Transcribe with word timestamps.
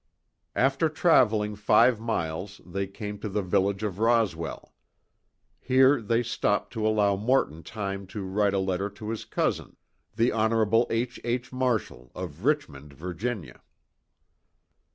After 0.55 0.89
traveling 0.89 1.55
five 1.55 1.99
miles 1.99 2.59
they 2.65 2.87
came 2.87 3.19
to 3.19 3.29
the 3.29 3.37
little 3.43 3.49
village 3.51 3.83
of 3.83 3.99
Roswell. 3.99 4.73
Here 5.59 6.01
they 6.01 6.23
stopped 6.23 6.73
to 6.73 6.87
allow 6.87 7.15
Morton 7.15 7.61
time 7.61 8.07
to 8.07 8.23
write 8.23 8.55
a 8.55 8.57
letter 8.57 8.89
to 8.89 9.09
his 9.11 9.25
cousin, 9.25 9.75
the 10.15 10.31
Hon. 10.31 10.87
H. 10.89 11.19
H. 11.23 11.53
Marshall, 11.53 12.11
of 12.15 12.43
Richmond, 12.45 12.93
Virginia. 12.93 13.61